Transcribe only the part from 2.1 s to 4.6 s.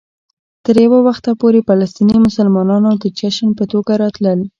مسلمانانو د جشن په توګه راتلل.